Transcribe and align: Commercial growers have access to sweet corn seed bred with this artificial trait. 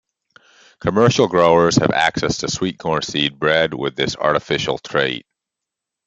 Commercial 0.79 1.27
growers 1.27 1.75
have 1.75 1.91
access 1.91 2.37
to 2.39 2.49
sweet 2.49 2.79
corn 2.79 3.03
seed 3.03 3.37
bred 3.37 3.75
with 3.75 3.95
this 3.95 4.15
artificial 4.17 4.79
trait. 4.79 5.27